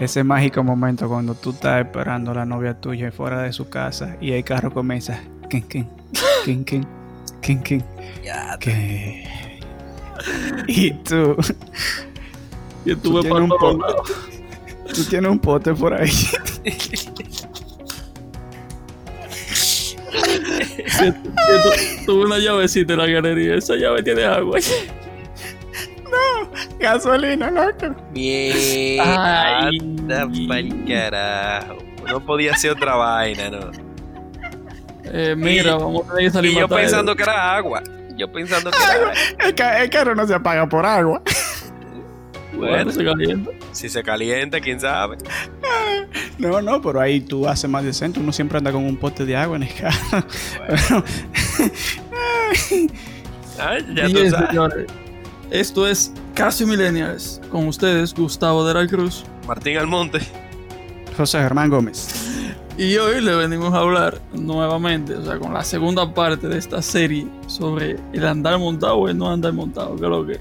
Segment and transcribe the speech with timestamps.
[0.00, 4.16] ese mágico momento cuando tú estás esperando a la novia tuya fuera de su casa
[4.20, 5.20] y el carro comienza.
[5.50, 5.88] Kin, kin,
[6.44, 6.64] kin,
[7.62, 7.84] kin,
[8.24, 9.24] Ya, que-
[10.66, 11.36] Y tú,
[12.84, 14.12] Y estuve tienes un lados.
[14.94, 16.10] tú tienes un pote por ahí.
[22.06, 23.54] Tuve una llavecita en la galería.
[23.56, 24.58] Esa llave tiene agua.
[26.78, 27.94] Gasolina, loco.
[28.12, 29.00] Bien.
[29.00, 29.78] Ay.
[29.80, 31.76] Anda pa'l carajo.
[32.08, 33.70] No podía ser otra vaina, ¿no?
[35.04, 37.82] Eh, mira, vamos a que salir Y yo pensando que era agua.
[38.16, 39.12] Yo pensando que era agua.
[39.46, 41.22] El, ca- el carro no se apaga por agua.
[42.52, 43.50] Bueno, Bueno, se calienta.
[43.72, 45.16] si se calienta, quién sabe.
[46.38, 48.20] No, no, pero ahí tú haces más decente.
[48.20, 49.98] Uno siempre anda con un pote de agua en el carro.
[50.66, 51.04] Pero-
[53.58, 54.48] Ah, ya tú sabes.
[54.48, 54.86] señores.
[55.50, 57.40] Esto es Casi Millennials.
[57.50, 59.24] Con ustedes, Gustavo de la Cruz.
[59.46, 60.20] Martín Almonte.
[61.16, 62.08] José Germán Gómez.
[62.76, 66.80] Y hoy le venimos a hablar nuevamente, o sea, con la segunda parte de esta
[66.80, 69.96] serie sobre el andar montado o el no andar montado.
[69.96, 70.38] Es lo que.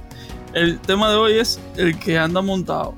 [0.53, 2.93] El tema de hoy es el que anda montado.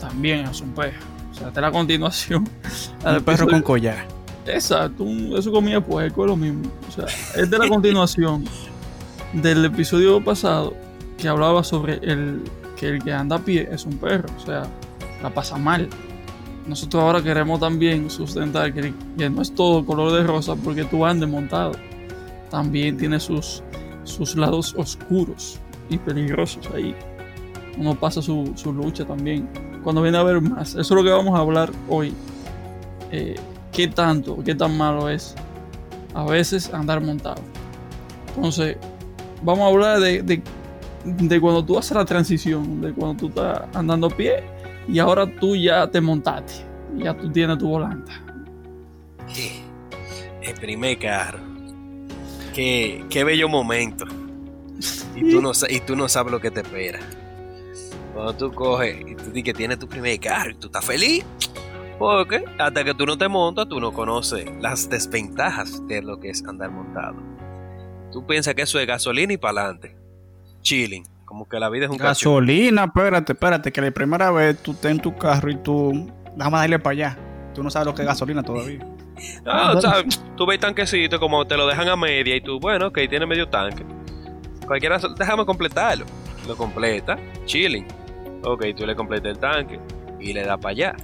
[0.00, 0.98] También es un perro.
[1.30, 2.48] O sea, esta es la continuación.
[3.04, 4.04] al Un perro con collar.
[4.46, 6.62] Exacto, un- eso comía puerco, es lo mismo.
[6.88, 7.04] O sea,
[7.40, 8.44] es de la continuación
[9.34, 10.74] del episodio pasado
[11.20, 12.42] que hablaba sobre el
[12.76, 14.62] que el que anda a pie es un perro, o sea,
[15.22, 15.88] la pasa mal.
[16.66, 21.04] Nosotros ahora queremos también sustentar que, que no es todo color de rosa porque tú
[21.04, 21.72] andes montado.
[22.50, 23.62] También tiene sus,
[24.04, 26.94] sus lados oscuros y peligrosos ahí.
[27.76, 29.48] Uno pasa su, su lucha también.
[29.82, 32.14] Cuando viene a ver más, eso es lo que vamos a hablar hoy.
[33.10, 33.34] Eh,
[33.72, 35.34] qué tanto, qué tan malo es
[36.14, 37.42] a veces andar montado.
[38.36, 38.76] Entonces,
[39.42, 40.42] vamos a hablar de, de,
[41.04, 44.42] de cuando tú haces la transición, de cuando tú estás andando a pie
[44.88, 46.64] y ahora tú ya te montaste,
[46.96, 48.12] ya tú tienes tu volante.
[50.42, 51.38] El primer carro.
[52.54, 54.04] Qué, qué bello momento.
[55.14, 56.98] Y tú, no, y tú no sabes lo que te espera.
[58.14, 61.24] Cuando tú coges y tú dices que tienes tu primer carro y tú estás feliz.
[61.98, 66.30] Porque hasta que tú no te montas, tú no conoces las desventajas de lo que
[66.30, 67.16] es andar montado.
[68.10, 69.99] Tú piensas que eso es gasolina y para adelante.
[70.62, 71.04] Chilling.
[71.24, 71.96] Como que la vida es un.
[71.96, 76.10] Gasolina, espérate, espérate, que la primera vez tú estás en tu carro y tú.
[76.36, 77.18] Déjame darle para allá.
[77.54, 78.80] Tú no sabes lo que es gasolina todavía.
[79.44, 79.96] Ah, o sea,
[80.34, 83.46] tú ves tanquecito como te lo dejan a media y tú, bueno, ok, tiene medio
[83.50, 83.84] tanque.
[84.66, 86.06] Cualquiera, déjame completarlo.
[86.48, 87.86] Lo completa, chilling.
[88.42, 89.78] Ok, tú le completas el tanque
[90.20, 90.96] y le das para allá.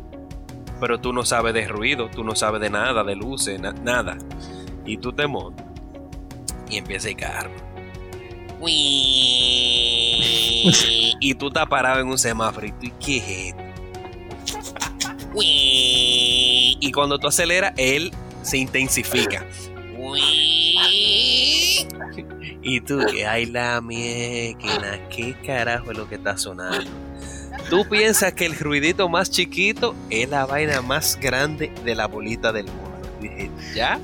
[0.80, 4.16] Pero tú no sabes de ruido, tú no sabes de nada, de luces, na- nada.
[4.86, 5.66] Y tú te montas
[6.70, 7.50] y empieza el carro.
[11.20, 13.62] Y tú estás parado en un semáforo y tú, ¿qué es esto?
[15.38, 18.12] Y cuando tú aceleras, él
[18.42, 19.44] se intensifica.
[22.62, 26.90] Y tú, que ay la mierda, ¿qué carajo es lo que está sonando?
[27.70, 32.52] Tú piensas que el ruidito más chiquito es la vaina más grande de la bolita
[32.52, 32.98] del mundo.
[33.20, 34.00] Dije, ya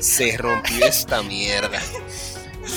[0.00, 1.80] se rompió esta mierda.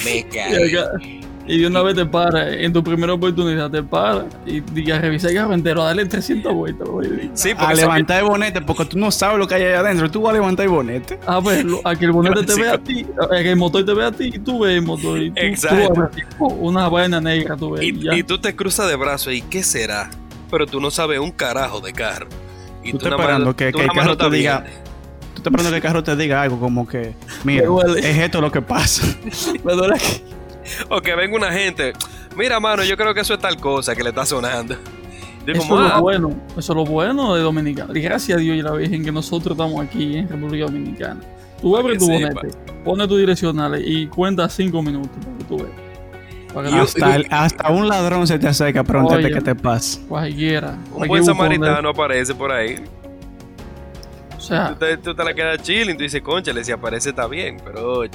[0.04, 1.19] Me caí.
[1.50, 5.30] Y de una vez te para, en tu primera oportunidad te para y diga, revisa
[5.30, 6.88] el carro entero, dale 300 vueltas.
[7.34, 10.10] Sí, A levantar el bonete, porque tú no sabes lo que hay allá adentro.
[10.12, 11.20] Tú vas a levantar el bonete.
[11.26, 13.94] A verlo, a que el bonete te vea a ti, a que el motor te
[13.94, 15.20] vea a ti y tú ves el motor.
[15.22, 15.94] Y tú, Exacto.
[15.94, 16.26] tú ves,
[16.60, 17.82] una vaina negra, tú ves.
[17.84, 20.10] Y, y y tú te cruzas de brazos y ¿qué será?
[20.52, 22.28] Pero tú no sabes un carajo de carro.
[22.84, 24.64] Y Tú estás nada más- esperando que, tú que el carro te estás diga.
[24.64, 27.66] Tú estás esperando que el carro te diga algo como que, mira,
[27.98, 29.04] es esto lo que pasa.
[29.64, 30.22] Me duele aquí.
[30.90, 31.94] O que venga una gente.
[32.36, 34.76] Mira, mano, yo creo que eso es tal cosa que le está sonando.
[35.48, 37.98] Eso es lo bueno, eso es lo bueno de Dominicana.
[37.98, 41.20] Y gracias a Dios y a la Virgen que nosotros estamos aquí en República Dominicana.
[41.62, 42.34] Tú abres tu sepa.
[42.42, 45.90] bonete, pones tu direccional y cuenta cinco minutos para que tú veas.
[46.82, 49.32] Hasta, el- hasta un ladrón se te acerca Oye.
[49.34, 50.00] qué te pasa.
[50.08, 50.78] cualquiera.
[50.94, 52.84] un buen samaritano aparece por ahí.
[54.38, 57.28] O sea, Tú te, tú te la quedas chilling, tú dices, conchale, si aparece está
[57.28, 58.10] bien, pero oye,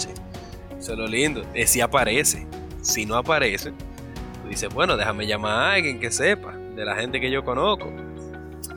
[0.78, 1.44] eso es lo lindo.
[1.54, 2.46] Es si aparece.
[2.84, 3.72] Si no aparece,
[4.42, 7.90] tú dices, bueno, déjame llamar a alguien que sepa, de la gente que yo conozco.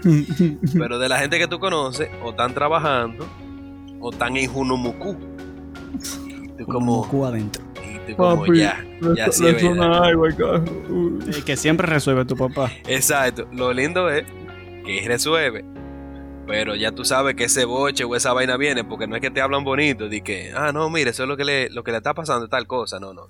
[0.74, 3.27] Pero de la gente que tú conoces, o están trabajando,
[4.00, 5.18] o están en Junumuku.
[6.25, 7.62] Y tú como, Como adentro.
[7.83, 12.71] y tú como Papi, ya, ya sí es que siempre resuelve tu papá.
[12.88, 13.45] Exacto.
[13.51, 14.24] Lo lindo es
[14.86, 15.65] que resuelve.
[16.48, 19.30] Pero ya tú sabes que ese boche o esa vaina viene porque no es que
[19.30, 20.07] te hablan bonito.
[20.07, 22.48] De que, ah, no, mire, eso es lo que le, lo que le está pasando,
[22.48, 23.01] tal cosa.
[23.01, 23.27] No, no.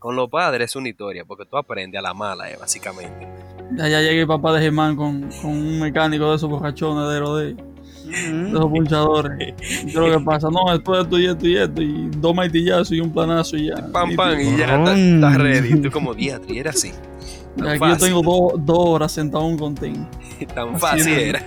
[0.00, 3.28] Con los padres es una historia, porque tú aprendes a la mala, eh, básicamente.
[3.76, 7.20] Ya, ya llega el papá de Germán con, con un mecánico de esos borrachones de
[7.20, 9.54] rodeo, de esos punchadores.
[9.58, 10.48] ¿Qué es lo que pasa?
[10.50, 13.76] No, esto, esto y esto y esto, y dos martillazos y un planazo y ya.
[13.92, 14.88] Pam, Y pam, y ya cabrón.
[14.88, 15.72] estás estás ready.
[15.74, 16.90] Y tú como diatri, era así.
[16.90, 20.06] tú- Tan Aquí yo tengo dos dos horas sentado en un container.
[20.54, 21.46] tan fácil era.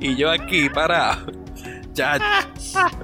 [0.00, 1.26] Y yo aquí parado.
[1.94, 2.16] Ya.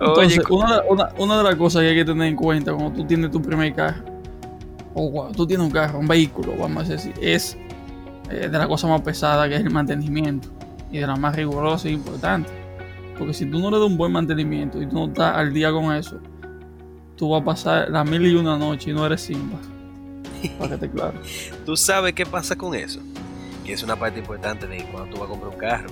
[0.00, 2.92] Entonces, Oye, una, una, una de las cosas que hay que tener en cuenta cuando
[2.92, 4.02] tú tienes tu primer carro,
[4.94, 7.56] o cuando tú tienes un carro, un vehículo, vamos a decir, es
[8.30, 10.48] eh, de la cosa más pesada que es el mantenimiento
[10.90, 12.50] y de la más rigurosa e importante.
[13.18, 15.70] Porque si tú no le das un buen mantenimiento y tú no estás al día
[15.70, 16.18] con eso,
[17.16, 19.58] tú vas a pasar las mil y una noche y no eres Simba.
[20.58, 21.20] Para que te claro.
[21.66, 23.00] ¿Tú sabes qué pasa con eso?
[23.64, 25.90] Que es una parte importante de cuando tú vas a comprar un carro.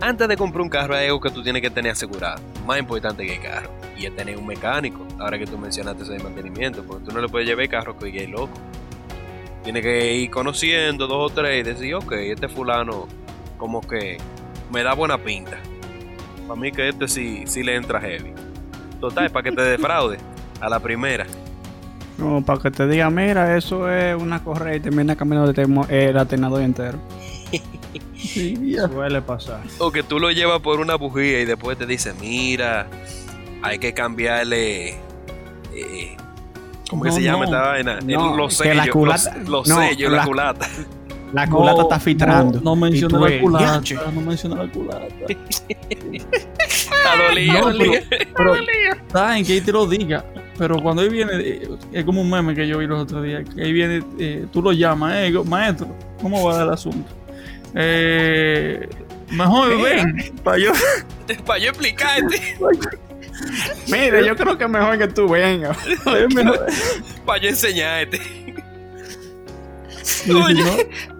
[0.00, 2.40] Antes de comprar un carro hay algo que tú tienes que tener asegurado.
[2.66, 3.70] Más importante que el carro.
[3.96, 5.04] Y es tener un mecánico.
[5.18, 6.84] Ahora que tú mencionaste eso de mantenimiento.
[6.84, 8.52] Porque tú no le puedes llevar el carro que es loco.
[9.64, 13.08] Tienes que ir conociendo dos o tres y decir, ok, este fulano
[13.58, 14.18] como que
[14.72, 15.58] me da buena pinta.
[16.46, 18.32] Para mí que este sí, sí le entra heavy.
[19.00, 20.18] Total, para que te defraude
[20.60, 21.26] a la primera.
[22.18, 26.62] No, para que te diga, mira, eso es una correa y termina temo- el alternador
[26.62, 26.98] entero.
[28.92, 29.60] Suele pasar.
[29.78, 32.86] O que tú lo llevas por una bujía y después te dice, mira,
[33.62, 34.90] hay que cambiarle.
[35.74, 36.16] eh,
[36.90, 37.44] ¿Cómo que se llama no.
[37.44, 37.98] esta vaina?
[37.98, 40.68] El- No, los que la sellos, culata- los, los no, sellos, la la- culata.
[41.34, 42.60] La culata No, está filtrando.
[42.62, 42.74] No,
[43.08, 43.64] tú la culata.
[43.74, 43.96] "Yache".
[44.14, 45.04] No mencioné la culata.
[46.08, 47.70] Está dolido.
[48.36, 50.24] Pero está en que ahí te lo diga.
[50.56, 53.44] Pero cuando ahí viene, eh, es como un meme que yo vi los otros días.
[53.54, 55.88] Que ahí viene, eh, tú lo llamas, eh, maestro,
[56.20, 57.08] ¿cómo va el asunto?
[57.74, 58.88] Eh,
[59.30, 60.72] mejor ven, para yo.
[61.44, 62.56] Para yo explicarte,
[63.88, 65.76] Mira, yo creo que es mejor que tú vengas.
[67.26, 68.20] para yo enseñarte.
[70.28, 70.64] Oye.
[70.64, 70.70] no,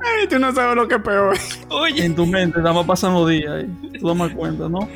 [0.00, 1.36] Ay, tú no sabes lo que es peor.
[1.68, 3.64] Oye, en tu mente, nada más pasan los días.
[3.82, 4.88] Y tú das cuenta, ¿no?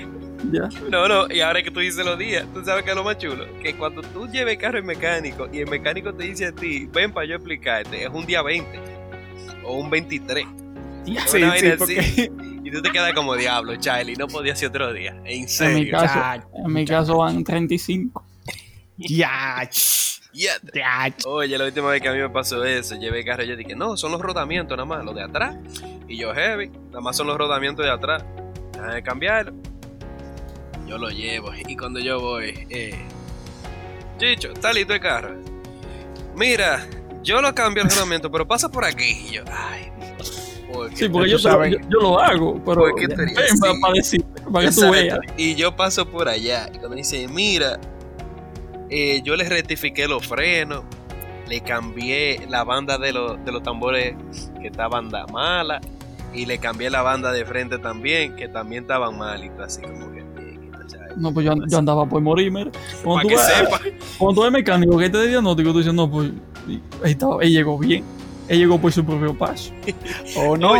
[0.50, 0.68] Ya.
[0.90, 3.16] no, no, y ahora que tú dices los días, tú sabes que es lo más
[3.18, 3.46] chulo.
[3.62, 6.88] Que cuando tú lleves el carro al mecánico y el mecánico te dice a ti,
[6.92, 8.80] ven para yo explicarte, es un día 20
[9.64, 10.44] o un 23.
[11.04, 11.98] Sí, Una sí, vaina porque...
[12.00, 12.30] así.
[12.64, 15.10] Y tú te quedas como diablo, Charlie, no podía ser otro día.
[15.24, 15.90] En En mi serio.
[15.98, 18.24] caso, Ya, en mi caso van 35.
[18.96, 19.68] Ya,
[20.32, 20.52] Ya.
[20.72, 21.14] ya.
[21.26, 23.56] Oye, la última vez que a mí me pasó eso, llevé el carro y yo
[23.56, 25.56] dije, no, son los rodamientos nada más, los de atrás.
[26.08, 28.24] Y yo, heavy, nada más son los rodamientos de atrás.
[28.72, 29.52] Déjame cambiarlo.
[30.86, 31.50] Yo lo llevo.
[31.66, 32.94] Y cuando yo voy, eh,
[34.18, 35.34] Chicho, está listo el carro.
[36.36, 36.86] Mira,
[37.24, 39.26] yo lo cambio el rodamiento, pero pasa por aquí.
[39.28, 40.24] Y yo, ay, ¿por
[40.94, 43.60] Sí, porque yo, lo- sabes- yo, yo lo hago, pero ¿Por qué tú ven eres
[43.60, 45.18] para, decir, para que tú veas.
[45.36, 46.68] Y yo paso por allá.
[46.74, 47.78] Y cuando dice, mira,
[48.90, 50.84] eh, yo le rectifiqué los frenos,
[51.48, 54.14] le cambié la banda de, los- de los tambores
[54.60, 55.80] que estaban da- mala,
[56.34, 59.44] y le cambié la banda de frente también, que también estaban mal.
[59.44, 60.22] Y tú así como que.
[61.16, 62.70] No, pues yo, yo andaba por morirme.
[63.04, 63.34] Cuando tú,
[64.18, 66.30] cuando tú eres mecánico que te dé diagnóstico, tú dices, no, pues
[67.04, 68.02] ahí estaba, él llegó bien.
[68.52, 69.72] Él llegó por su propio paso.
[70.36, 70.74] O no,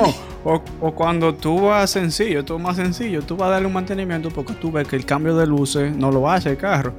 [0.44, 4.30] o, o cuando tú vas sencillo, tú más sencillo, tú vas a darle un mantenimiento
[4.30, 6.92] porque tú ves que el cambio de luces no lo hace el carro.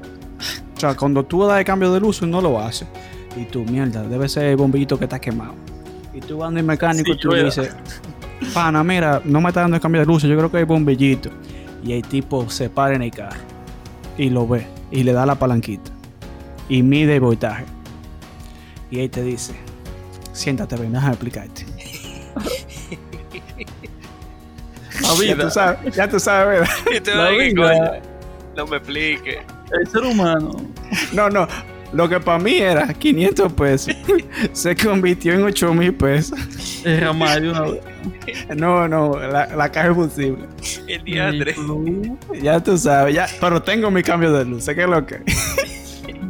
[0.75, 2.87] O sea, cuando tú das el cambio de luces no lo hace.
[3.37, 5.53] Y tú, mierda, debe ser el bombillito que está quemado.
[6.11, 7.75] Y tú vas al mecánico Sí, y tú le dices,
[8.53, 11.30] pana, mira, no me está dando el cambio de luces, yo creo que hay bombillito.
[11.83, 13.42] Y el tipo se para en el carro
[14.18, 15.92] y lo ve y le da la palanquita
[16.68, 17.65] y mide el voltaje.
[18.89, 19.53] Y ahí te dice,
[20.33, 21.66] siéntate, ven, déjame explicarte.
[25.02, 26.75] La Ya vida, tú sabes, ya tú sabes, ¿verdad?
[26.95, 28.02] Y tú, la ay, ¿qué vida?
[28.56, 29.42] No me explique.
[29.71, 30.52] el ser humano.
[31.13, 31.47] No, no.
[31.94, 33.95] Lo que para mí era 500 pesos,
[34.54, 36.40] se convirtió en 8 mil pesos.
[36.83, 37.81] Es ramar de una vez.
[38.56, 40.45] No, no, la, la caja es posible.
[40.87, 41.56] El diatre.
[42.42, 43.28] Ya tú sabes, ya.
[43.40, 45.21] Pero tengo mi cambio de luz, sé que es lo que.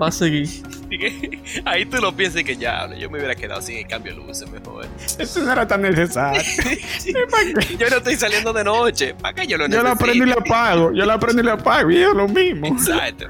[0.01, 0.50] Va a seguir.
[1.65, 4.25] Ahí tú lo piensas y que ya, yo me hubiera quedado sin el cambio de
[4.25, 4.85] luces mejor.
[5.19, 6.41] Eso no era tan necesario.
[7.79, 9.13] Yo no estoy saliendo de noche.
[9.15, 9.89] ¿Para qué yo lo Yo necesito?
[9.89, 12.67] la prendo y la apago, yo la prendo y la apago, y es lo mismo.
[12.67, 13.27] Exacto.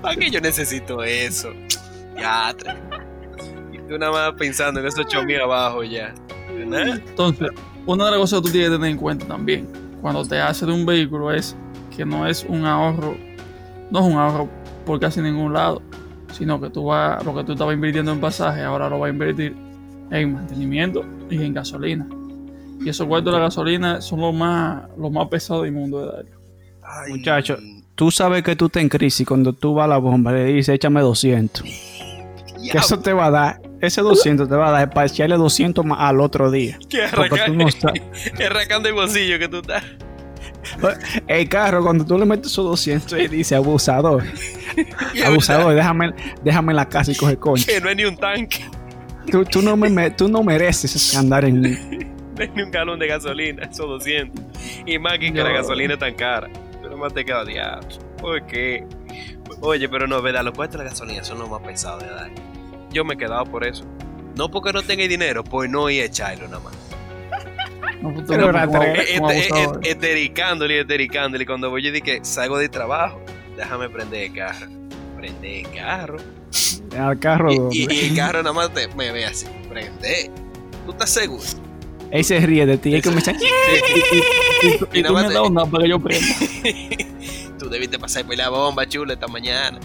[0.00, 1.52] ¿Para qué yo necesito eso?
[2.16, 2.54] Ya.
[3.72, 6.12] Y tú nada más pensando en esos chomis abajo ya.
[6.50, 7.48] Entonces,
[7.86, 9.68] una de las cosas que tú tienes que tener en cuenta también
[10.00, 11.56] cuando te haces de un vehículo es
[11.96, 13.16] que no es un ahorro,
[13.90, 14.48] no es un ahorro
[14.84, 15.80] por casi ningún lado,
[16.32, 19.12] sino que tú vas, lo que tú estabas invirtiendo en pasaje, ahora lo vas a
[19.12, 19.54] invertir
[20.10, 22.06] en mantenimiento y en gasolina.
[22.84, 26.06] Y esos cuartos de la gasolina son los más, los más pesados del mundo de
[26.06, 26.24] dar.
[26.82, 27.56] Ay, Muchacho.
[27.94, 30.44] Tú sabes que tú estás en crisis cuando tú vas a la bomba y le
[30.46, 31.62] dices, échame 200.
[31.62, 35.84] Que eso te va a dar ese 200 te va a dar para echarle 200
[35.84, 36.78] más al otro día.
[36.88, 37.00] Que
[37.46, 37.66] tú no
[38.46, 39.82] arrancando el bolsillo que tú estás.
[41.26, 44.22] El carro, cuando tú le metes esos 200 y dice abusador,
[45.14, 47.66] es abusador, déjame, déjame en la casa y coge concha.
[47.66, 48.64] Que no hay ni un tanque,
[49.30, 51.62] Tú, tú, no me, tú no mereces andar en.
[52.34, 54.44] no hay ni un galón de gasolina, esos 200.
[54.86, 56.48] Y más que, que la gasolina es tan cara.
[56.82, 57.86] Tú nomás te quedas diablo.
[58.18, 58.84] ¿Por qué?
[59.60, 62.30] Oye, pero no, verdad, los cuestos de la gasolina son los más pesados de dar.
[62.90, 63.84] Yo me he quedado por eso.
[64.36, 66.91] No porque no tenga dinero, pues no ir a echarlo nada más.
[68.02, 69.80] No, pues, Pero como- como Eh, eh, abusador.
[69.86, 71.46] eh, Etericándole etericándole.
[71.46, 73.20] Cuando voy yo dije, salgo de trabajo,
[73.56, 74.66] déjame prender el carro.
[75.16, 76.18] Prende el carro.
[76.98, 77.50] Al carro.
[77.70, 79.46] Y, y- y el carro nada más te- me ve así.
[79.68, 80.30] Prende.
[80.84, 81.42] ¿Tú estás seguro?
[82.10, 82.94] Él se ríe de ti.
[82.94, 83.30] Él comienza.
[83.32, 86.26] Y tú- y y tú me das una para que yo prenda.
[87.58, 89.78] Tú debiste pasar por la bomba chula esta mañana.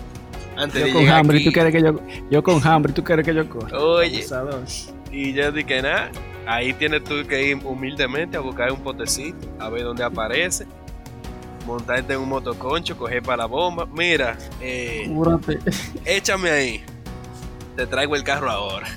[0.56, 1.46] Antes Yo de con hambre, aquí.
[1.46, 2.00] ¿tú quieres que yo,
[2.32, 3.78] yo con hambre, ¿tú quieres que yo corra?
[3.78, 4.64] Oye, Abusador.
[5.12, 6.10] y yo dije, nada,
[6.48, 10.66] ahí tienes tú que ir humildemente a buscar un potecito, a ver dónde aparece,
[11.66, 13.86] montarte en un motoconcho, coger para la bomba.
[13.94, 15.10] Mira, eh,
[16.06, 16.84] échame ahí.
[17.76, 18.88] Te traigo el carro ahora.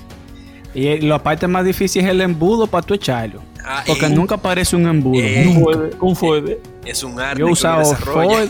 [0.73, 3.43] Y eh, la parte más difícil es el embudo para tú echarlo.
[3.63, 5.21] Ah, Porque eh, nunca parece un embudo.
[5.21, 6.59] Eh, Un fuede.
[6.85, 7.93] es un arte Yo he usado.
[7.95, 8.49] Ford,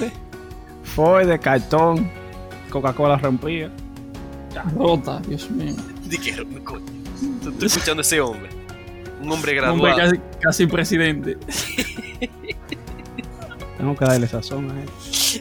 [0.83, 2.09] Ford, cartón,
[2.69, 3.69] Coca-Cola rompida.
[4.77, 5.73] Rota, Dios mío.
[6.63, 6.81] Coño,
[7.41, 8.49] tú estás escuchando a ese hombre.
[9.21, 9.97] Un hombre Un hombre graduado.
[9.97, 11.37] casi, casi presidente.
[13.77, 14.89] Tengo que darle sazón a él.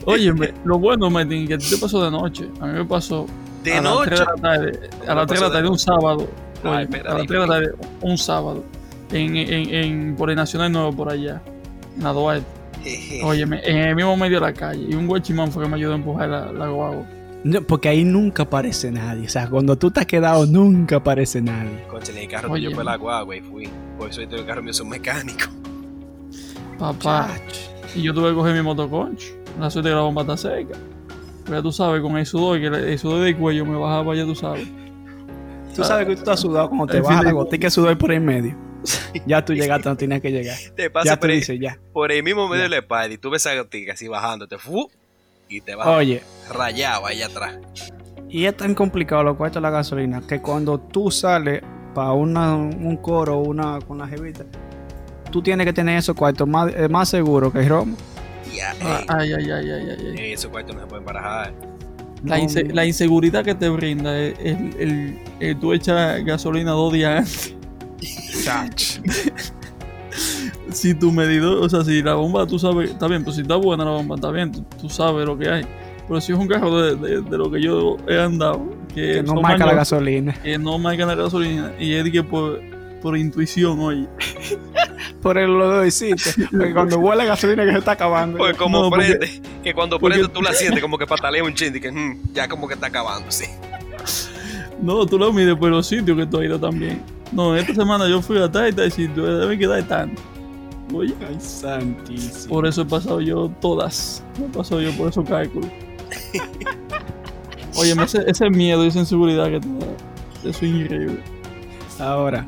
[0.06, 2.48] Óyeme, lo bueno, Martín, que a ti te pasó de noche.
[2.60, 3.26] A mí me pasó
[3.62, 4.10] De a noche.
[4.10, 4.90] las 3 de la tarde.
[5.08, 6.28] A las 3 de la de tarde un sábado.
[6.62, 8.64] Ay, Oye, espera, a las dime, 3 de la tarde un sábado.
[9.12, 11.42] En, en, en, por el Nacional Nuevo, por allá.
[11.96, 12.46] En la Duarte.
[13.24, 14.86] Óyeme, en el mismo medio de la calle.
[14.88, 17.04] Y un guachimán fue que me ayudó a empujar la, la guagua.
[17.42, 19.26] No, porque ahí nunca aparece nadie.
[19.26, 21.84] O sea, cuando tú te has quedado, nunca aparece nadie.
[21.88, 22.64] Conchale, el carro Oye.
[22.64, 23.68] que yo fue la guagua y fui.
[23.98, 25.44] Por eso el carro mío es un mecánico.
[26.78, 27.30] Papá.
[27.94, 29.26] Y yo tuve que coger mi motoconcho.
[29.58, 30.78] La suerte que la bomba está seca.
[31.44, 34.24] Pero ya tú sabes, con el sudor, que el sudor del cuello me bajaba, ya
[34.24, 34.68] tú sabes.
[35.74, 38.12] Tú sabes que tú estás sudado cuando te bajas la de- gotica de sudor por
[38.12, 38.56] el medio.
[39.26, 40.56] Ya tú llegaste, no tenías que llegar.
[40.76, 41.78] Te pasa Ya por, ahí, dices, ya.
[41.92, 44.58] por el mismo medio de la espalda y tú ves esa gotica así bajándote.
[44.58, 44.90] ¡fu!
[45.50, 47.58] Y te vas Oye, rayado ahí atrás.
[48.28, 51.60] y es tan complicado lo cuesta la gasolina que cuando tú sales
[51.94, 54.44] para un coro una, con la jevita,
[55.32, 57.96] tú tienes que tener esos cuartos más, eh, más seguros que el romo.
[58.54, 60.14] Ya, Ah, ey, Ay, ay, ay, ay, ay.
[60.18, 60.32] ay.
[60.32, 61.52] esos cuartos no se pueden barajar.
[62.24, 66.70] La, No, inse- la inseguridad que te brinda es el, el, el tú echar gasolina
[66.72, 67.54] dos días
[68.48, 69.00] antes.
[70.72, 73.56] Si tu medidor, o sea, si la bomba tú sabes, está bien, pues si está
[73.56, 75.64] buena la bomba, está bien, tú, tú sabes lo que hay.
[76.08, 78.62] Pero si es un carro de, de- de lo que yo he andado,
[78.94, 80.32] que, Que no marca la gasolina.
[80.42, 82.60] que no marca la gasolina, y es que por,
[83.02, 84.06] por intuición, oye.
[85.22, 86.22] Por el olorcito.
[86.50, 88.38] Porque cuando huele la gasolina que se está acabando.
[88.38, 91.42] Porque como No, porque- prende, que cuando porque- prende tú la sientes como que patalea
[91.44, 93.44] un chin y que mm, ya como que está acabando, sí.
[94.82, 97.02] No, tú lo mides por los sitios que tú has ido también.
[97.32, 100.20] No, esta semana yo fui a tal y tal sitio, debe quedar tanto.
[100.92, 102.54] Oye, Ay, santísimo.
[102.54, 104.22] por eso he pasado yo todas.
[104.38, 105.70] Me he pasado yo por esos cálculos.
[107.76, 109.86] Oye, ese, ese miedo y esa inseguridad que te da,
[110.42, 111.20] eso es increíble.
[111.98, 112.46] Ahora,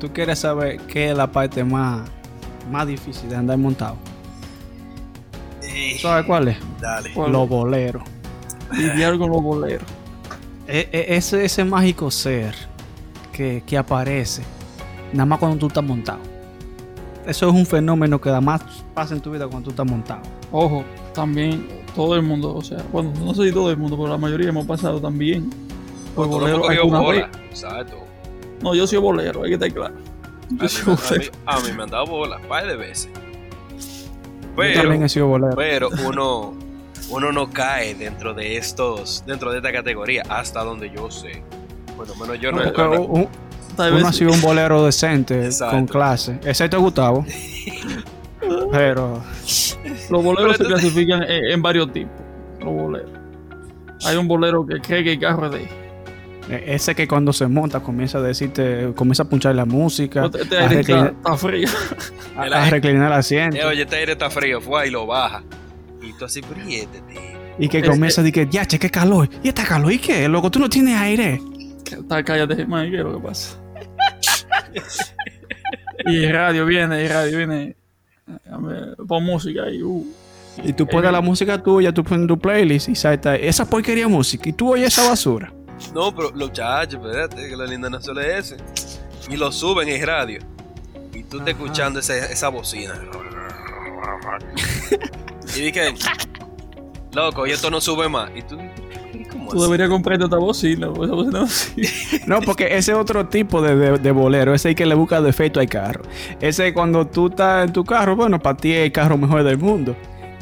[0.00, 2.08] tú quieres saber qué es la parte más,
[2.70, 3.96] más difícil de andar montado.
[5.62, 6.56] Eh, ¿Sabes cuál es?
[6.80, 7.12] dale.
[7.12, 7.32] ¿Cuál?
[7.32, 8.02] Los boleros.
[8.72, 9.86] Lidiar con los boleros.
[10.72, 12.54] E- e- ese, ese mágico ser
[13.32, 14.42] que, que aparece
[15.12, 16.20] nada más cuando tú estás montado.
[17.26, 18.62] Eso es un fenómeno que nada más
[18.94, 20.22] pasa en tu vida cuando tú estás montado.
[20.52, 20.84] Ojo,
[21.14, 24.18] también todo el mundo, o sea, bueno, no sé si todo el mundo, pero la
[24.18, 25.50] mayoría hemos pasado también
[26.14, 27.26] por Tú no bolero alguna bola.
[27.26, 27.36] vez.
[27.50, 27.96] Exacto.
[28.62, 29.94] No, yo soy bolero, hay que estar claro.
[29.94, 31.20] A Yo mí, soy me- a, bolero.
[31.22, 33.10] mí, a mí me han dado bola, un par de veces.
[34.56, 35.54] Yo también he sido bolero.
[35.56, 36.54] pero uno,
[37.10, 41.42] uno no cae dentro de estos, dentro de esta categoría, hasta donde yo sé.
[41.96, 43.28] Por lo menos yo no, no- un-
[43.84, 45.76] Tal uno vez ha sido un bolero decente Exacto.
[45.76, 47.24] con clase, excepto Gustavo.
[48.72, 49.22] Pero
[50.10, 52.12] los boleros Pero se clasifican en, en varios tipos.
[52.60, 53.10] Los boleros.
[54.04, 55.68] Hay un bolero que cree que el carro es de
[56.48, 60.24] eh, ese que cuando se monta comienza a decirte, comienza a punchar la música, a,
[60.24, 61.68] aire está, reclinar, está frío.
[62.36, 63.56] a- El a aire- reclinar el asiento.
[63.56, 65.42] Eh, oye, este aire está frío, fue y lo baja.
[66.02, 66.60] Y tú así, pero
[67.58, 69.28] y que Es- comienza a decir, ya, che, qué calor.
[69.44, 69.92] ¿Y esta calor?
[69.92, 70.26] ¿Y qué?
[70.28, 71.40] Loco, tú no tienes aire.
[71.84, 73.58] Está, cállate, man, ¿qué es lo que pasa?
[76.06, 77.76] Y el radio viene, el radio viene.
[79.06, 79.82] Pon música ahí.
[79.82, 80.06] Uh.
[80.62, 84.48] Y tú pones la música tuya, tú pones tu playlist y salta esa porquería música.
[84.48, 85.52] Y tú oyes esa basura.
[85.94, 88.56] No, pero los muchachos, espérate, que lo lindo no solo es ese.
[89.28, 90.40] Y lo suben en radio.
[91.14, 92.94] Y tú te escuchando esa, esa bocina.
[95.56, 95.94] y dije,
[97.12, 98.30] loco, y esto no sube más.
[98.34, 98.79] Y tú, ¿y ¿cómo
[99.30, 99.60] Tú así?
[99.62, 101.88] deberías comprarte otra bocina, esa bocina no sirve.
[102.26, 104.54] No, porque ese es otro tipo de, de- de bolero.
[104.54, 106.02] Ese es el que le busca defecto al carro.
[106.40, 109.42] Ese es cuando tú estás en tu carro, bueno, para ti es el carro mejor
[109.44, 109.96] del mundo.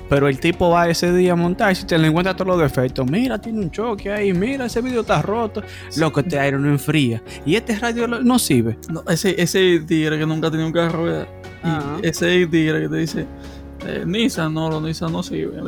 [0.09, 2.59] Pero el tipo va ese día a montar y si te le encuentra todos los
[2.59, 3.07] defectos.
[3.11, 4.33] Mira, tiene un choque ahí.
[4.33, 5.63] Mira, ese video está roto.
[5.97, 7.23] Loco, este aire no enfría.
[7.45, 8.79] Y este radio lo- no sirve.
[8.91, 11.29] No, ese, ese tigre que nunca ha tenido un carro, ¿verdad?
[11.63, 11.97] Y Ajá.
[12.03, 13.27] ese tigre que te dice,
[13.87, 15.65] eh, Nissan, no, los Nissan no sirven.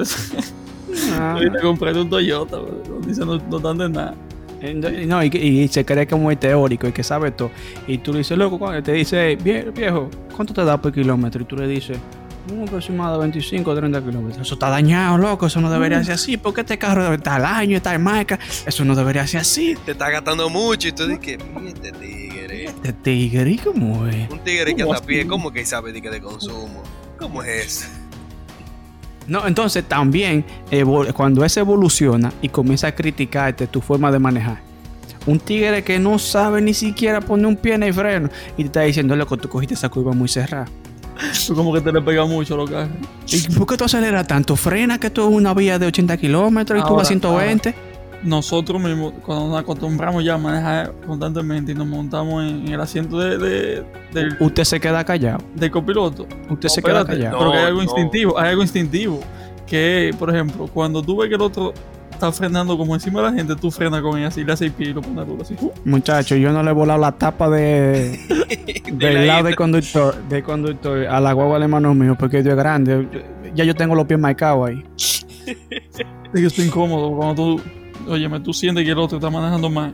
[1.12, 1.38] Ah.
[1.40, 3.00] Y te compré un Toyota, bro.
[3.06, 4.14] Nissan no, no dan de nada.
[5.06, 7.50] No, y, y se cree como el teórico y que sabe todo.
[7.86, 8.82] Y tú le dices, loco, ¿cuánto?
[8.82, 11.40] te dice, "Vie- viejo, ¿cuánto te da por kilómetro?
[11.42, 11.98] Y tú le dices,
[12.52, 14.42] un aproximado de 25 o 30 kilómetros.
[14.46, 15.46] Eso está dañado, loco.
[15.46, 16.36] Eso no debería ser así.
[16.36, 18.38] Porque este carro debe estar al año, está en marca.
[18.66, 19.76] Eso no debería ser así.
[19.86, 20.88] Te está gastando mucho.
[20.88, 22.64] Y tú dices, este tigre.
[22.64, 24.28] Este tigre, ¿y cómo es?
[24.30, 25.26] Un tigre que ¿Cómo anda a pie?
[25.26, 26.82] ¿cómo que sabe de, que de consumo?
[27.18, 27.88] ¿Cómo es eso?
[29.30, 30.44] No, entonces también
[31.14, 34.58] cuando eso evoluciona y comienza a criticarte tu forma de manejar.
[35.24, 38.66] Un tigre que no sabe ni siquiera poner un pie en el freno y te
[38.66, 40.66] está diciendo, loco, tú cogiste esa curva muy cerrada.
[41.46, 42.90] Tú como que te le pega mucho a los carros.
[43.30, 44.56] ¿Y por qué tú aceleras tanto?
[44.56, 47.74] Frena que esto es una vía de 80 kilómetros y tú Ahora, vas a 120.
[48.22, 52.80] Nosotros mismos, cuando nos acostumbramos ya a manejar constantemente y nos montamos en, en el
[52.80, 55.38] asiento de, de- del, Usted se queda callado.
[55.54, 57.38] del copiloto, Usted se No, queda espérate, callado.
[57.38, 57.84] Porque hay No, algo no.
[57.84, 59.20] instintivo, hay algo instintivo.
[59.66, 61.72] Que, por ejemplo, cuando tú ves que el otro
[62.10, 64.72] está frenando como encima de la gente, tú frenas con él así, le haces el
[64.74, 65.56] pie y lo pones duro así.
[65.86, 68.18] Muchacho, yo no le he volado la tapa de,
[68.92, 72.42] De la del lado del conductor, del conductor a la guagua del hermano mío porque
[72.42, 73.08] Dios es grande.
[73.54, 74.84] Ya yo tengo los pies marcados ahí.
[75.46, 77.62] Es que estoy incómodo cuando tú,
[78.08, 79.92] óyeme, tú sientes que el otro está manejando mal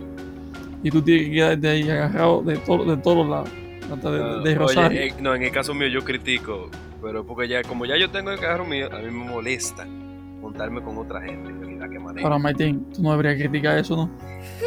[0.82, 3.48] y tú tienes que quedarte ahí agarrado de, to- de todos lados,
[3.92, 5.00] hasta de, de- de Oye, Rosario.
[5.00, 6.70] eh, no, en el caso mío yo critico,
[7.02, 9.86] pero porque ya, como ya yo tengo el carro mío, a mí me molesta
[10.40, 12.26] montarme con otra gente en realidad que maneja.
[12.26, 14.10] Ahora, Martín, tú no deberías criticar eso, ¿no?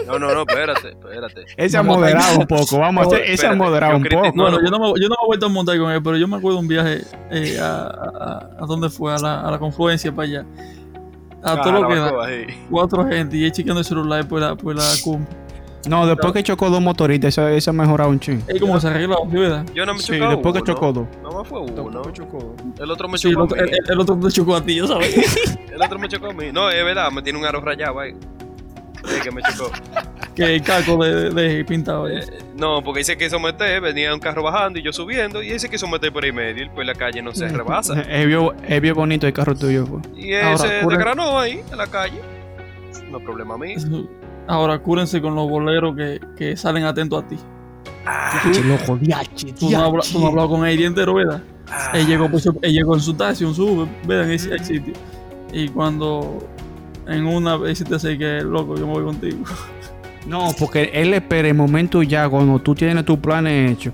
[0.06, 1.46] No, no, no, espérate, espérate.
[1.56, 2.80] Ese ha No, moderado un poco.
[2.80, 4.32] Vamos a hacer, ese ha Espérate, moderado un poco.
[4.36, 4.66] No, Bueno, no.
[4.66, 6.36] yo, no me, yo no me he vuelto a montar con él, pero yo me
[6.38, 10.28] acuerdo un viaje eh, a, a, a dónde fue, a la, a la confluencia para
[10.28, 10.46] allá.
[11.44, 12.10] A Ah, todo lo que da.
[12.28, 12.54] sí.
[12.70, 15.28] Cuatro gente y chequeando el celular por la, por la cumbre.
[15.88, 18.42] No, después que chocó dos motoristas, eso, eso ha mejorado un ching.
[18.48, 19.66] Es como se arregla, ¿sí, ¿verdad?
[19.74, 21.08] Yo no me Sí, chocó después que chocó dos.
[21.24, 22.02] No más fue uno.
[22.12, 23.72] chocó El otro me Sí, el chocó otro, a mí.
[23.72, 25.58] el, el otro te chocó a ti, yo sabes.
[25.74, 26.52] El otro me chocó a mí.
[26.52, 28.14] No, es verdad, me tiene un aro rayado ahí.
[29.06, 29.72] Sí, que me chocó.
[30.36, 32.08] que el caco de, de, de pintado.
[32.10, 32.22] Eh,
[32.56, 35.78] no, porque dice que someter, venía un carro bajando y yo subiendo, y ese que
[35.78, 38.02] someter por ahí medio, y pues la calle no se rebasa.
[38.02, 39.86] Es bien, es bien bonito el carro tuyo.
[39.86, 40.04] pues.
[40.18, 42.20] Y Ahora, ese cura- desgranó ahí, en la calle.
[43.10, 43.78] No problema mío.
[44.48, 47.38] Ahora, cúrense con los boleros que, que salen atentos a ti.
[48.06, 51.14] Ah, Che, loco, diache, Tú no, has habla- tú no has hablado con él entero,
[51.16, 51.42] ¿verdad?
[51.70, 51.92] ah.
[51.94, 54.26] Él llegó, por su- él llegó en su taxi, un sube, ¿verdad?
[54.26, 54.94] En ese sitio.
[55.54, 56.48] Y cuando
[57.10, 59.40] en una vez se te hace que loco, yo me voy contigo.
[60.26, 63.94] No, porque él espera el momento ya cuando tú tienes tus planes hechos.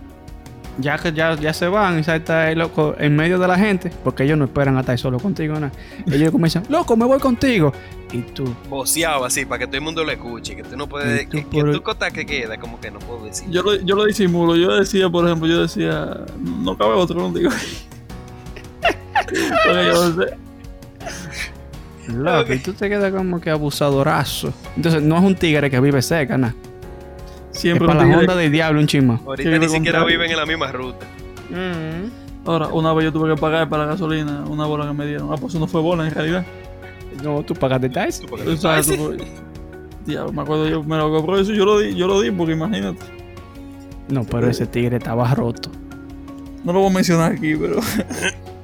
[0.77, 3.57] Ya que ya, ya se van y ya está ahí, loco en medio de la
[3.57, 5.71] gente, porque ellos no esperan a estar solo contigo, nada.
[6.05, 7.71] Ellos comienzan, loco, me voy contigo.
[8.11, 11.23] Y tú, Voceado así para que todo el mundo lo escuche, que tú no puedes,
[11.23, 13.49] Y tú que, que tú contas que queda, como que no puedo decir.
[13.49, 17.51] Yo lo, yo lo disimulo, yo decía, por ejemplo, yo decía, no cabe otro contigo.
[19.25, 20.37] Porque yo sé,
[22.13, 24.53] loco, y tú te quedas como que abusadorazo.
[24.75, 26.53] Entonces, no es un tigre que vive cerca, nada.
[27.53, 29.19] Es siempre para un la onda del diablo un chisma.
[29.25, 30.07] Ahorita ni siquiera contrario.
[30.07, 31.05] viven en la misma ruta.
[32.45, 35.31] Ahora, una vez yo tuve que pagar para la gasolina una bola que me dieron.
[35.31, 36.45] Ah, pues eso no fue bola en realidad.
[37.23, 38.21] No, tú pagaste taxi.
[38.21, 39.17] Tú, porque O sea, tú- tú-
[40.05, 42.53] Diablo, me acuerdo yo, me lo cobró eso, yo lo di, yo lo di porque
[42.53, 42.99] imagínate.
[44.09, 45.71] No, pero ese tigre estaba roto.
[46.63, 47.79] No lo voy a mencionar aquí, pero.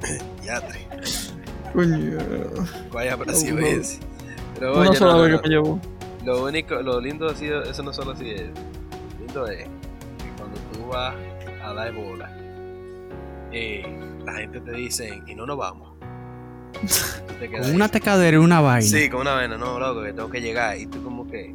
[1.72, 2.18] Coño.
[2.92, 3.66] vaya Brasil No, no.
[3.66, 4.00] es.
[4.58, 5.38] Pero no, no, no.
[5.38, 5.80] que me llevó.
[6.24, 8.42] Lo único, lo lindo así, eso no solo así es.
[8.42, 11.14] Lo lindo es que cuando tú vas
[11.64, 12.30] a dar bola,
[13.50, 13.84] eh,
[14.24, 15.92] la gente te dice, y no nos vamos.
[17.40, 18.86] Te Con una tecadera y una vaina.
[18.88, 20.78] Sí, con una vaina, no, loco, que tengo que llegar.
[20.78, 21.54] Y tú como que.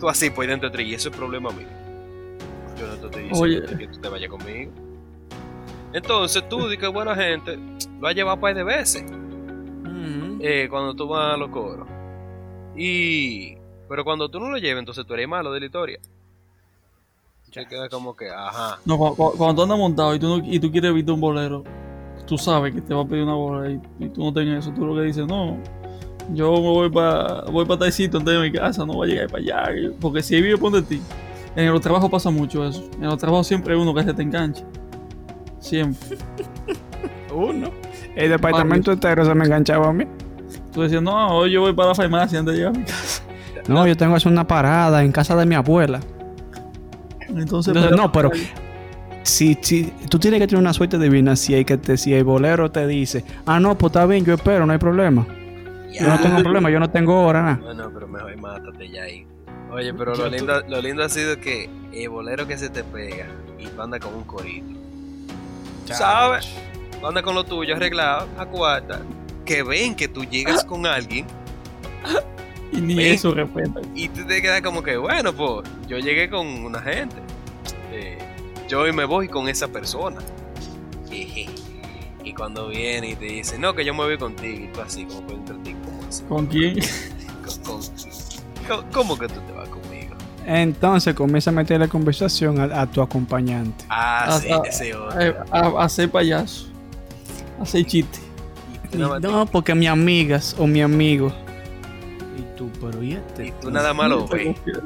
[0.00, 1.66] Tú así por dentro de ti, y eso es problema mío.
[2.78, 3.76] Yo no te estoy diciendo Oye.
[3.78, 4.70] que tú te vayas conmigo.
[5.92, 7.58] Entonces tú, di que buena gente,
[8.00, 9.02] lo has llevado un par de veces.
[10.40, 11.88] Eh, cuando tú vas a los coros.
[12.76, 13.54] Y.
[13.88, 15.98] Pero cuando tú no lo llevas, entonces tú eres malo de la historia.
[17.50, 18.78] Se queda como que, ajá.
[18.84, 21.20] No, cu- cu- cuando, tú andas montado y tú, no, y tú quieres evitar un
[21.20, 21.64] bolero,
[22.26, 24.74] tú sabes que te va a pedir una bola y, y tú no tienes eso.
[24.74, 25.56] Tú lo que dices, no,
[26.34, 29.42] Yo me voy para voy para antes de mi casa, no voy a llegar para
[29.42, 29.92] allá.
[29.98, 31.00] Porque si vive por de ti.
[31.56, 32.84] En los trabajos pasa mucho eso.
[32.96, 34.64] En los trabajos siempre hay uno que se te engancha.
[35.58, 36.18] Siempre.
[37.34, 37.70] Uno.
[38.18, 40.04] El departamento entero se me enganchaba a mí.
[40.72, 43.22] Tú decías, no, hoy yo voy para la farmacia antes de llegar a mi casa.
[43.68, 46.00] No, yo tengo que hacer una parada en casa de mi abuela.
[47.20, 48.30] Entonces, Entonces, pero- no, pero
[49.22, 52.24] si, si tú tienes que tener una suerte divina si hay que te, si el
[52.24, 55.26] bolero te dice, ah no, pues está bien, yo espero, no hay problema.
[55.92, 57.58] Yo no tengo problema, yo no tengo hora, nada.
[57.62, 59.26] Bueno, pero mejor mátate ya ahí.
[59.70, 63.26] Oye, pero lo lindo, lo lindo ha sido que el bolero que se te pega
[63.58, 64.66] y tú andas con un corito.
[65.86, 66.48] ¿Sabes?
[67.00, 69.00] Tú andas con lo tuyo arreglado, a cuarta.
[69.44, 71.26] Que ven que tú llegas con alguien
[72.72, 73.82] y ni eso respetan.
[73.94, 77.16] y tú te quedas como que, bueno, pues yo llegué con una gente.
[77.92, 78.18] Eh,
[78.68, 80.18] yo hoy me voy con esa persona.
[81.10, 84.64] Y cuando viene y te dice, no, que yo me voy contigo.
[84.64, 86.22] Y tú así, como dentro de ti, ¿cómo así?
[86.24, 86.78] ¿Con quién?
[88.92, 90.14] ¿Cómo, que tú te vas conmigo?
[90.44, 93.86] Entonces comienza a meterle conversación a, a tu acompañante.
[93.88, 95.18] Ah, Ah, sí, ah, ese otro.
[95.50, 96.66] A, a payaso.
[97.58, 98.18] A hacer chiste.
[98.92, 101.32] Y No, porque mi amigas o mi amigo.
[102.38, 103.46] Y tú, pero ¿y este?
[103.48, 104.46] y tú nada más lo Esta ves.
[104.46, 104.82] confianza.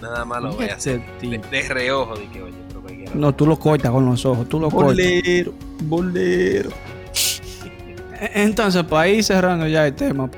[0.00, 0.90] Nada más lo ¿Y ves así.
[0.90, 3.12] este De, de reojo, de que, oye, pero cualquiera.
[3.14, 4.96] No, tú lo cortas con los ojos, tú lo cortas.
[4.96, 5.52] Bolero,
[5.84, 6.70] bolero.
[8.20, 10.28] E- Entonces, para ir cerrando ya el tema,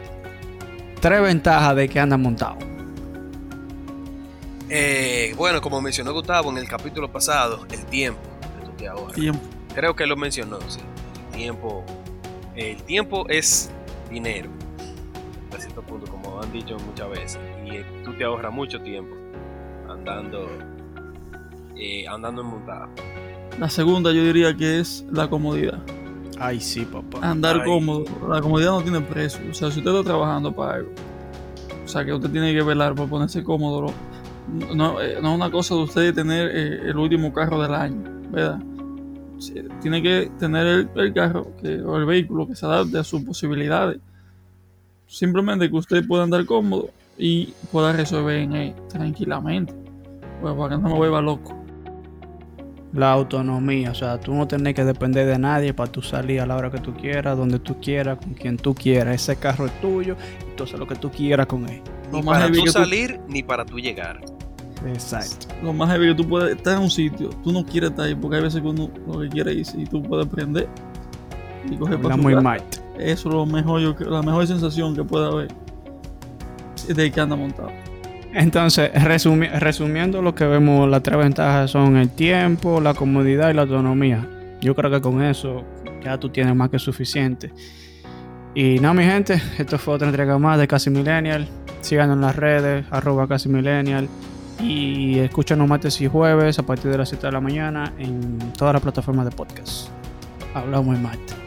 [1.01, 2.57] tres ventajas de que anda montado.
[4.71, 8.21] Eh, bueno, como mencionó Gustavo en el capítulo pasado, el tiempo
[8.59, 9.15] que tú te ahorras.
[9.15, 9.41] Tiempo.
[9.75, 10.81] Creo que lo mencionó, sí.
[11.35, 11.85] El tiempo,
[12.55, 13.71] el tiempo es
[14.09, 14.51] dinero.
[15.53, 17.41] A cierto punto, como han dicho muchas veces.
[17.67, 19.15] Y eh, tú te ahorras mucho tiempo
[19.89, 20.49] andando,
[21.77, 22.89] eh, andando en montada.
[23.59, 25.81] La segunda yo diría que es la comodidad.
[26.39, 27.19] Ay, sí, papá.
[27.29, 27.65] Andar Ay.
[27.65, 28.05] cómodo.
[28.29, 29.41] La comodidad no tiene precio.
[29.51, 30.91] O sea, si usted está trabajando para algo,
[31.85, 33.87] o sea, que usted tiene que velar por ponerse cómodo.
[34.75, 38.05] No, eh, no es una cosa de usted tener eh, el último carro del año,
[38.31, 38.61] ¿verdad?
[39.83, 43.23] Tiene que tener el, el carro que, o el vehículo que se adapte a sus
[43.23, 43.99] posibilidades.
[45.07, 49.75] Simplemente que usted pueda andar cómodo y pueda resolver en él tranquilamente.
[50.41, 51.55] Pues para que no me vuelva loco.
[52.93, 56.47] La autonomía, o sea, tú no tienes que depender de nadie para tú salir a
[56.47, 59.17] la hora que tú quieras, donde tú quieras, con quien tú quieras.
[59.17, 60.17] Ese carro es tuyo
[60.53, 61.83] y tú haces lo que tú quieras con él.
[62.13, 64.21] Ni para tú que tú- salir, ni para tú llegar.
[64.87, 65.49] Exacto.
[65.63, 68.15] Lo más heavy que tú puedes estar en un sitio, tú no quieres estar ahí
[68.15, 70.69] porque hay veces que uno lo que quiere es y tú puedes prender
[71.71, 72.63] y coger para muy mal.
[72.99, 75.49] Eso es lo mejor, yo la mejor sensación que puede haber
[76.89, 77.71] de que anda montado.
[78.35, 83.55] Entonces, resumi- resumiendo lo que vemos, las tres ventajas son el tiempo, la comodidad y
[83.55, 84.29] la autonomía.
[84.61, 85.63] Yo creo que con eso
[86.05, 87.53] ya tú tienes más que suficiente.
[88.55, 91.47] Y nada, mi gente, esto fue otra entrega más de Casi Millennial.
[91.81, 94.09] Síganos en las redes, arroba Casi Millennial.
[94.61, 98.73] Y escúchanos martes y jueves a partir de las 7 de la mañana en todas
[98.73, 99.89] las plataformas de podcast.
[100.55, 101.44] Hablamos en martes.